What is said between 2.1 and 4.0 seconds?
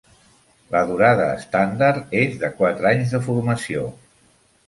és de quatre anys de formació.